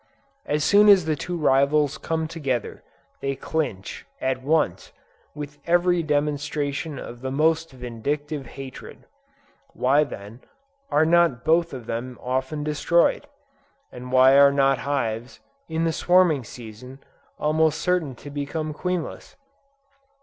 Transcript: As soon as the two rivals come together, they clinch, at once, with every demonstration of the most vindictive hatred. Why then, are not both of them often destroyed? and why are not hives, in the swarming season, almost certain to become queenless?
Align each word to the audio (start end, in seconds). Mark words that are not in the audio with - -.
As 0.47 0.63
soon 0.63 0.89
as 0.89 1.05
the 1.05 1.15
two 1.15 1.37
rivals 1.37 1.99
come 1.99 2.27
together, 2.27 2.83
they 3.21 3.35
clinch, 3.35 4.07
at 4.19 4.41
once, 4.41 4.91
with 5.35 5.59
every 5.67 6.01
demonstration 6.01 6.97
of 6.97 7.21
the 7.21 7.29
most 7.29 7.69
vindictive 7.71 8.47
hatred. 8.47 9.05
Why 9.73 10.03
then, 10.03 10.41
are 10.89 11.05
not 11.05 11.43
both 11.45 11.71
of 11.71 11.85
them 11.85 12.17
often 12.19 12.63
destroyed? 12.63 13.27
and 13.91 14.11
why 14.11 14.39
are 14.39 14.51
not 14.51 14.79
hives, 14.79 15.39
in 15.69 15.83
the 15.83 15.93
swarming 15.93 16.43
season, 16.45 17.03
almost 17.37 17.79
certain 17.79 18.15
to 18.25 18.31
become 18.31 18.73
queenless? 18.73 19.35